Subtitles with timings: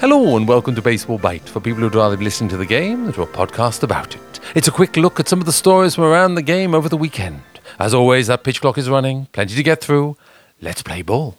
[0.00, 3.04] Hello and welcome to Baseball Bite for people who'd rather be listening to the game
[3.04, 4.40] than to a podcast about it.
[4.54, 6.96] It's a quick look at some of the stories from around the game over the
[6.96, 7.42] weekend.
[7.78, 10.16] As always, that pitch clock is running, plenty to get through.
[10.62, 11.36] Let's play ball.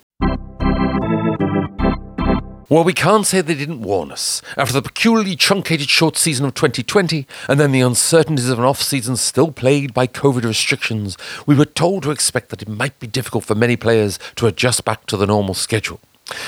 [2.70, 4.44] Well, we can't say they didn't warn us.
[4.56, 8.80] After the peculiarly truncated short season of 2020, and then the uncertainties of an off
[8.80, 11.18] season still plagued by COVID restrictions,
[11.48, 14.86] we were told to expect that it might be difficult for many players to adjust
[14.86, 16.00] back to the normal schedule.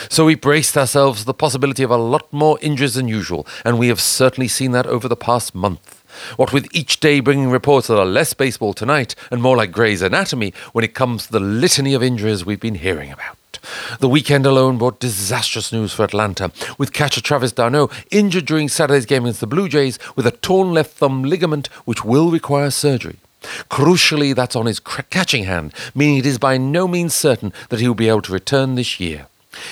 [0.09, 3.77] So we braced ourselves for the possibility of a lot more injuries than usual, and
[3.77, 6.03] we have certainly seen that over the past month.
[6.35, 10.01] What with each day bringing reports that are less baseball tonight and more like Grey's
[10.01, 13.37] Anatomy when it comes to the litany of injuries we've been hearing about.
[13.99, 19.05] The weekend alone brought disastrous news for Atlanta, with catcher Travis d'Arnaud injured during Saturday's
[19.05, 23.17] game against the Blue Jays with a torn left thumb ligament which will require surgery.
[23.69, 27.87] Crucially, that's on his catching hand, meaning it is by no means certain that he
[27.87, 29.27] will be able to return this year.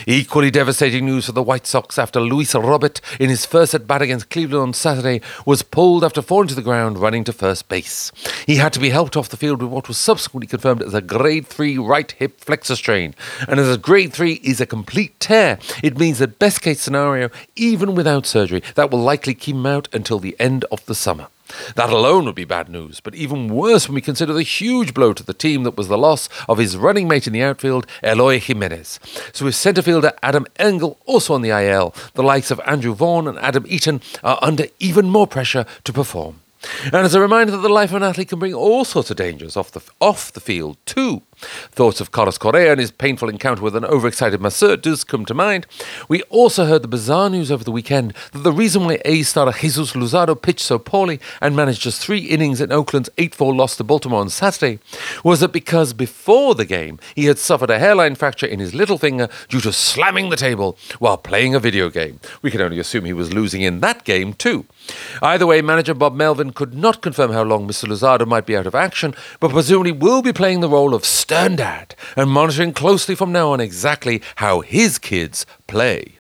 [0.08, 4.02] Equally devastating news for the White Sox after Luis Robert, in his first at bat
[4.02, 8.12] against Cleveland on Saturday, was pulled after falling to the ground running to first base.
[8.48, 11.02] He had to be helped off the field with what was subsequently confirmed as a
[11.02, 13.14] grade 3 right hip flexor strain.
[13.48, 17.30] And as a grade 3 is a complete tear, it means that best case scenario,
[17.56, 21.28] even without surgery, that will likely keep him out until the end of the summer.
[21.76, 25.14] That alone would be bad news, but even worse when we consider the huge blow
[25.14, 28.40] to the team that was the loss of his running mate in the outfield, Eloy
[28.40, 29.00] Jimenez.
[29.34, 31.94] So with centre fielder Adam Engel also on the IL.
[32.14, 36.42] The likes of Andrew Vaughn and Adam Eaton are under even more pressure to perform.
[36.86, 39.18] And as a reminder that the life of an athlete can bring all sorts of
[39.18, 41.24] dangers off the, off the field too.
[41.72, 45.34] Thoughts of Carlos Correa and his painful encounter with an overexcited masseur does come to
[45.34, 45.66] mind.
[46.08, 49.58] We also heard the bizarre news over the weekend that the reason why A's starter
[49.58, 53.84] Jesus Luzardo pitched so poorly and managed just three innings in Oakland's 8-4 loss to
[53.84, 54.80] Baltimore on Saturday
[55.24, 58.98] was that because before the game he had suffered a hairline fracture in his little
[58.98, 62.20] finger due to slamming the table while playing a video game.
[62.42, 64.66] We can only assume he was losing in that game too.
[65.22, 67.86] Either way, manager Bob Melvin could not confirm how long Mr.
[67.86, 71.56] Luzardo might be out of action, but presumably will be playing the role of stern
[71.56, 76.18] dad and monitoring closely from now on exactly how his kids play.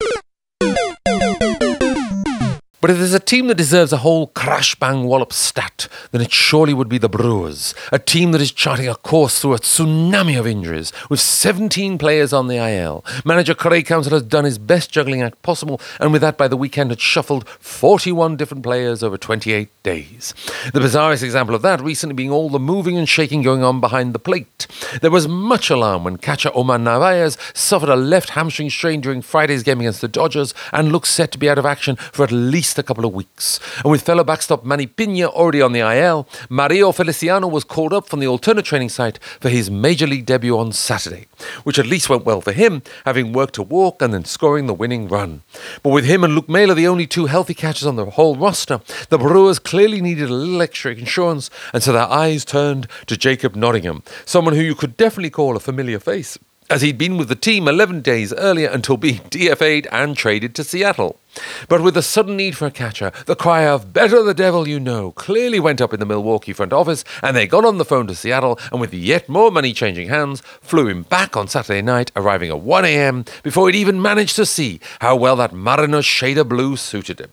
[2.85, 6.31] But if there's a team that deserves a whole crash bang wallop stat, then it
[6.31, 10.39] surely would be the Brewers, a team that is charting a course through a tsunami
[10.39, 13.03] of injuries, with 17 players on the IL.
[13.25, 16.59] Manager Craig Counsell has done his best juggling act possible, and with that by the
[16.59, 20.35] weekend had shuffled 41 different players over 28 days.
[20.75, 24.13] The bizarrest example of that recently being all the moving and shaking going on behind
[24.15, 24.67] the plate.
[25.01, 29.63] There was much alarm when catcher Omar Narvaez suffered a left hamstring strain during Friday's
[29.63, 32.74] game against the Dodgers and looks set to be out of action for at least
[32.75, 33.61] least a couple of weeks.
[33.85, 38.09] And with fellow backstop Manny Pina already on the IL, Mario Feliciano was called up
[38.09, 41.27] from the alternate training site for his major league debut on Saturday,
[41.63, 44.75] which at least went well for him, having worked to walk and then scoring the
[44.75, 45.43] winning run.
[45.83, 48.81] But with him and Luke Maile the only two healthy catchers on the whole roster,
[49.09, 53.55] the Brewers clearly needed a little extra insurance, and so their eyes turned to Jacob
[53.55, 56.39] Nottingham, someone who you could definitely call a familiar face
[56.71, 60.65] as he'd been with the team 11 days earlier until being DFA'd and traded to
[60.65, 61.21] Seattle.
[61.69, 64.79] But with the sudden need for a catcher, the cry of better the devil you
[64.79, 68.07] know clearly went up in the Milwaukee front office, and they got on the phone
[68.07, 72.13] to Seattle and, with yet more money changing hands, flew him back on Saturday night,
[72.17, 73.25] arriving at 1 a.m.
[73.43, 77.31] before he'd even managed to see how well that Mariners shade of blue suited him.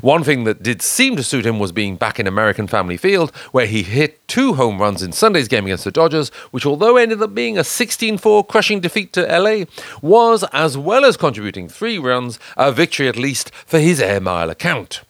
[0.00, 3.34] One thing that did seem to suit him was being back in American Family Field,
[3.50, 7.22] where he hit two home runs in Sunday's game against the Dodgers, which, although ended
[7.22, 9.64] up being a 16 4 crushing defeat to LA,
[10.00, 14.50] was, as well as contributing three runs, a victory at least for his air mile
[14.50, 15.02] account.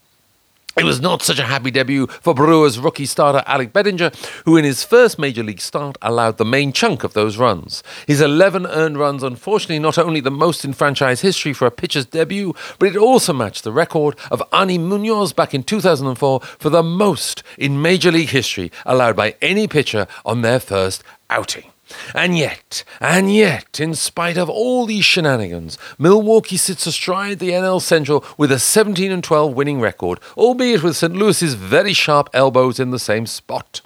[0.79, 4.11] It was not such a happy debut for Brewers rookie starter Alec Bettinger,
[4.45, 7.83] who in his first major league start allowed the main chunk of those runs.
[8.07, 12.05] His 11 earned runs, unfortunately, not only the most in franchise history for a pitcher's
[12.05, 16.83] debut, but it also matched the record of Arnie Munoz back in 2004 for the
[16.83, 21.73] most in major league history allowed by any pitcher on their first outing.
[22.15, 27.81] And yet, and yet, in spite of all these shenanigans, Milwaukee sits astride the NL
[27.81, 31.15] Central with a 17 and 12 winning record, albeit with St.
[31.15, 33.81] Louis's very sharp elbows in the same spot.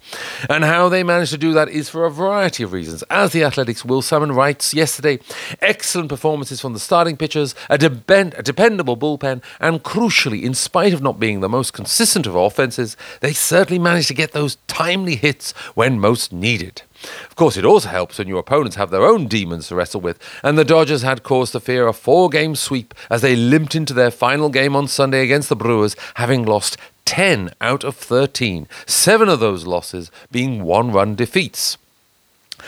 [0.49, 3.03] And how they managed to do that is for a variety of reasons.
[3.11, 5.19] As the Athletic's Will Sammon writes yesterday,
[5.61, 10.95] excellent performances from the starting pitchers, a, depend- a dependable bullpen, and crucially, in spite
[10.95, 15.17] of not being the most consistent of offenses, they certainly managed to get those timely
[15.17, 16.83] hits when most needed.
[17.03, 20.19] Of course, it also helps when your opponents have their own demons to wrestle with,
[20.43, 23.95] and the Dodgers had cause to fear a four game sweep as they limped into
[23.95, 26.77] their final game on Sunday against the Brewers, having lost
[27.07, 31.77] 10 out of 13, seven of those losses being one run defeats.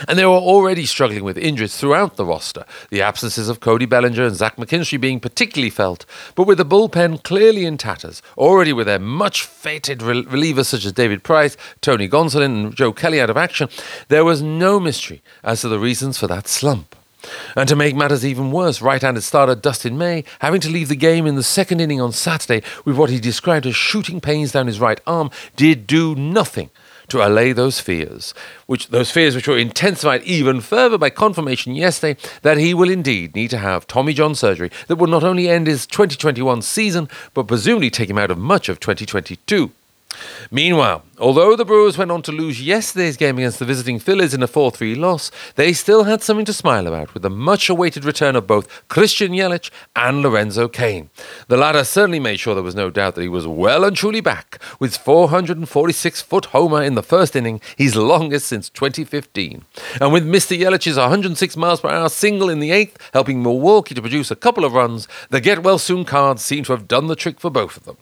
[0.09, 4.25] And they were already struggling with injuries throughout the roster, the absences of Cody Bellinger
[4.25, 8.87] and Zach McKinstry being particularly felt, but with the bullpen clearly in tatters, already with
[8.87, 13.37] their much feted relievers such as David Price, Tony Gonsolin, and Joe Kelly out of
[13.37, 13.69] action,
[14.09, 16.97] there was no mystery as to the reasons for that slump.
[17.56, 20.97] And to make matters even worse, right handed starter Dustin May, having to leave the
[20.97, 24.67] game in the second inning on Saturday with what he described as shooting pains down
[24.67, 26.71] his right arm, did do nothing
[27.12, 28.35] to allay those fears,
[28.67, 33.35] which those fears which were intensified even further by confirmation yesterday that he will indeed
[33.35, 37.47] need to have Tommy John surgery that will not only end his 2021 season, but
[37.47, 39.70] presumably take him out of much of 2022.
[40.50, 44.43] Meanwhile, although the Brewers went on to lose yesterday's game against the visiting Phillies in
[44.43, 48.05] a 4 3 loss, they still had something to smile about with the much awaited
[48.05, 51.11] return of both Christian Yelich and Lorenzo Cain.
[51.49, 54.20] The latter certainly made sure there was no doubt that he was well and truly
[54.20, 59.65] back with 446 foot homer in the first inning, his longest since 2015.
[60.00, 60.58] And with Mr.
[60.58, 64.65] Yelich's 106 miles per hour single in the eighth, helping Milwaukee to produce a couple
[64.65, 67.76] of runs, the get well soon cards seem to have done the trick for both
[67.76, 67.97] of them.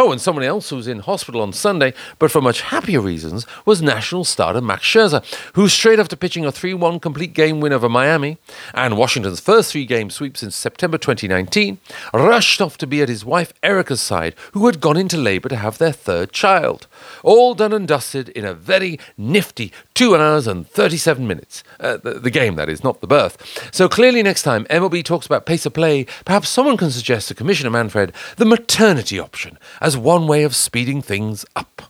[0.00, 3.44] Oh, and someone else who was in hospital on Sunday, but for much happier reasons,
[3.66, 5.24] was national starter Max Scherzer,
[5.54, 8.38] who straight after pitching a 3 1 complete game win over Miami
[8.72, 11.78] and Washington's first three game sweep since September 2019,
[12.14, 15.56] rushed off to be at his wife Erica's side, who had gone into labour to
[15.56, 16.86] have their third child.
[17.24, 21.64] All done and dusted in a very nifty 2 hours and 37 minutes.
[21.80, 23.74] Uh, the, the game, that is, not the birth.
[23.74, 27.34] So clearly, next time MLB talks about pace of play, perhaps someone can suggest to
[27.34, 31.82] Commissioner Manfred the maternity option as one way of speeding things up.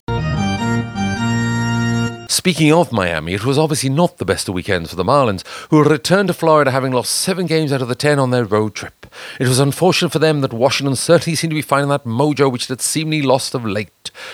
[2.31, 5.84] Speaking of Miami, it was obviously not the best of weekends for the Marlins, who
[5.84, 9.06] returned to Florida having lost seven games out of the ten on their road trip.
[9.38, 12.64] It was unfortunate for them that Washington certainly seemed to be finding that mojo which
[12.64, 13.90] it had seemingly lost of late.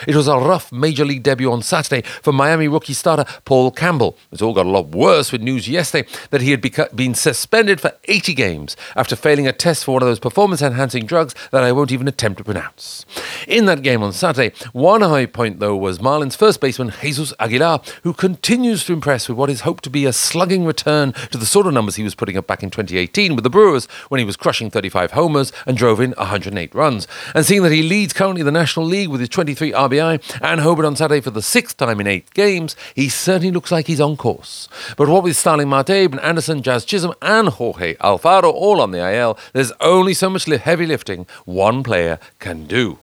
[0.06, 4.16] It was a rough major league debut on Saturday for Miami rookie starter Paul Campbell.
[4.32, 6.60] It's all got a lot worse with news yesterday that he had
[6.94, 11.06] been suspended for 80 games after failing a test for one of those performance enhancing
[11.06, 13.04] drugs that I won't even attempt to pronounce.
[13.46, 17.80] In that game on Saturday, one high point though was Marlins first baseman Jesus Aguilar,
[18.02, 21.46] who continues to impress with what is hoped to be a slugging return to the
[21.46, 24.24] sort of numbers he was putting up back in 2018 with the Brewers when he
[24.24, 27.06] was crushing 35 homers and drove in 108 runs.
[27.34, 30.86] And seeing that he leads currently the National League with his 23 RBI and homered
[30.86, 34.16] on Saturday for the sixth time in eight games, he certainly looks like he's on
[34.16, 34.68] course.
[34.96, 38.98] But what with Starling Marte, and Anderson, Jazz Chisholm, and Jorge Alfaro all on the
[38.98, 42.98] IL, there's only so much heavy lifting one player can do.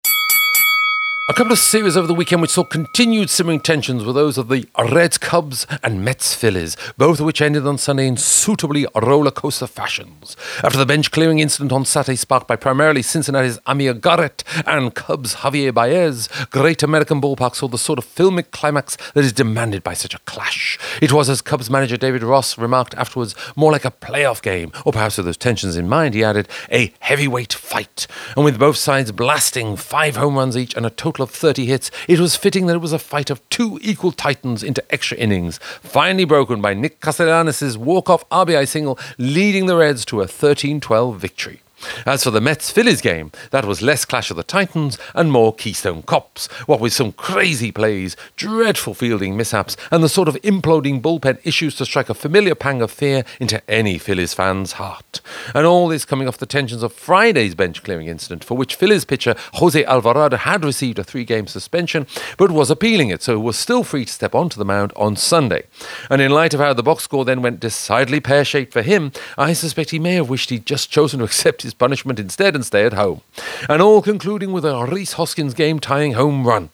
[1.30, 4.48] A couple of series over the weekend which saw continued simmering tensions were those of
[4.48, 9.30] the Reds Cubs and Mets Phillies, both of which ended on Sunday in suitably roller
[9.30, 10.36] coaster fashions.
[10.64, 15.36] After the bench clearing incident on Saturday sparked by primarily Cincinnati's Amir Garrett and Cubs'
[15.36, 19.94] Javier Baez, Great American Ballpark saw the sort of filmic climax that is demanded by
[19.94, 20.80] such a clash.
[21.00, 24.94] It was, as Cubs manager David Ross remarked afterwards, more like a playoff game, or
[24.94, 28.08] perhaps with those tensions in mind, he added, a heavyweight fight.
[28.36, 31.66] And with both sides blasting five home runs each and a total total of 30
[31.66, 35.18] hits, it was fitting that it was a fight of two equal titans into extra
[35.18, 41.18] innings, finally broken by Nick Castellanos' walk-off RBI single, leading the Reds to a 13-12
[41.18, 41.62] victory.
[42.06, 45.54] As for the Mets Phillies game, that was less Clash of the Titans and more
[45.54, 51.02] Keystone Cops, what with some crazy plays, dreadful fielding mishaps, and the sort of imploding
[51.02, 55.22] bullpen issues to strike a familiar pang of fear into any Phillies fan's heart.
[55.54, 59.06] And all this coming off the tensions of Friday's bench clearing incident, for which Phillies
[59.06, 62.08] pitcher Jose Alvarado had received a three game suspension,
[62.38, 65.64] but was appealing it, so was still free to step onto the mound on Sunday.
[66.10, 69.12] And in light of how the box score then went decidedly pear shaped for him,
[69.38, 72.56] I suspect he may have wished he'd just chosen to accept his his punishment instead
[72.56, 73.22] and stay at home.
[73.68, 76.70] And all concluding with a Rhys Hoskins game tying home run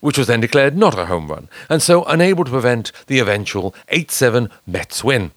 [0.00, 3.72] which was then declared not a home run, and so unable to prevent the eventual
[3.88, 5.30] 8 7 Mets win.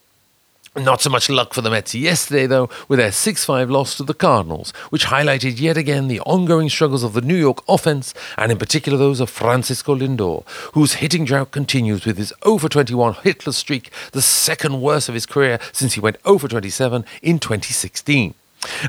[0.78, 4.04] Not so much luck for the Mets yesterday, though, with their 6 5 loss to
[4.04, 8.52] the Cardinals, which highlighted yet again the ongoing struggles of the New York offense, and
[8.52, 13.54] in particular those of Francisco Lindor, whose hitting drought continues with his over 21 hitless
[13.54, 18.34] streak, the second worst of his career since he went over 27 in 2016.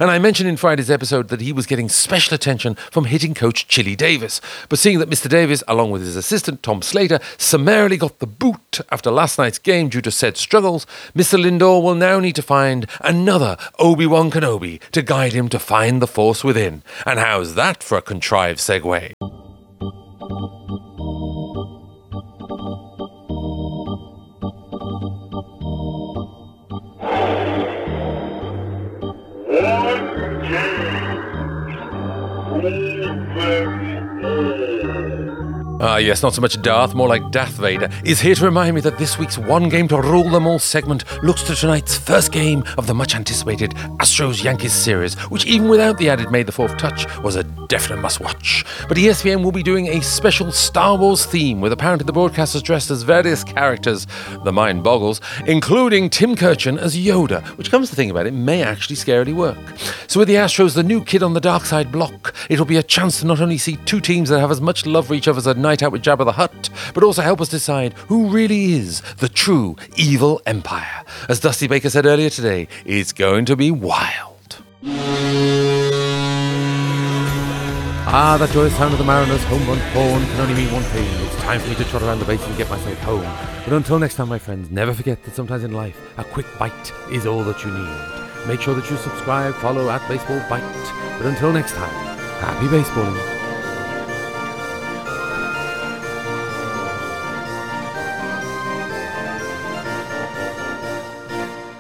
[0.01, 3.69] And I mentioned in Friday's episode that he was getting special attention from hitting coach
[3.69, 4.41] Chili Davis.
[4.69, 5.29] But seeing that Mr.
[5.29, 9.89] Davis, along with his assistant Tom Slater, summarily got the boot after last night's game
[9.89, 11.41] due to said struggles, Mr.
[11.43, 16.03] Lindor will now need to find another Obi Wan Kenobi to guide him to find
[16.03, 16.83] the Force within.
[17.05, 19.46] And how's that for a contrived segue?
[35.79, 38.81] Ah, yes, not so much Darth, more like Darth Vader, is here to remind me
[38.81, 42.65] that this week's One Game to Rule Them All segment looks to tonight's first game
[42.79, 46.77] of the much anticipated Astros Yankees series, which, even without the added May the Fourth
[46.79, 48.65] touch, was a definite must watch.
[48.89, 52.91] But ESPN will be doing a special Star Wars theme with apparently the broadcasters dressed
[52.91, 54.07] as various characters.
[54.45, 58.63] The mind boggles, including Tim Kurkjian as Yoda, which comes to think about it, may
[58.63, 59.59] actually scarily work.
[60.07, 62.83] So, with the Astros, the new kid on the dark side block, it'll be a
[62.83, 65.39] chance to not only see two teams that have as much love for each other
[65.39, 68.73] as a night out with Jabba the Hutt, but also help us decide who really
[68.73, 71.05] is the true evil empire.
[71.29, 74.59] As Dusty Baker said earlier today, it's going to be wild.
[78.09, 81.05] Ah, that joyous sound of the Mariners' home run horn can only mean one thing.
[81.27, 83.27] It's time for me to trot around the base and get myself home.
[83.65, 86.93] But until next time, my friends, never forget that sometimes in life, a quick bite
[87.11, 88.47] is all that you need.
[88.47, 90.63] Make sure that you subscribe, follow at Baseball Bite.
[91.19, 91.93] But until next time,
[92.39, 93.36] happy baseballing.